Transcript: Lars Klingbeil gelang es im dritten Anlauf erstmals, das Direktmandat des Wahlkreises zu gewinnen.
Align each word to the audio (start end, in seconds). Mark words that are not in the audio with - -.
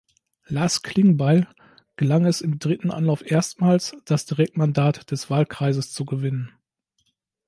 Lars 0.47 0.81
Klingbeil 0.81 1.47
gelang 1.95 2.25
es 2.25 2.41
im 2.41 2.57
dritten 2.57 2.89
Anlauf 2.89 3.21
erstmals, 3.23 3.95
das 4.05 4.25
Direktmandat 4.25 5.11
des 5.11 5.29
Wahlkreises 5.29 5.93
zu 5.93 6.05
gewinnen. 6.05 6.51